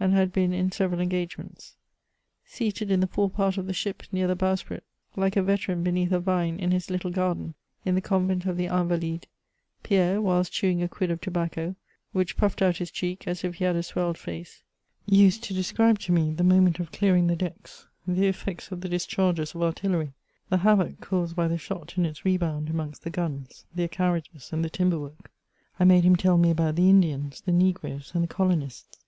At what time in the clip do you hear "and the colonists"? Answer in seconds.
28.14-28.98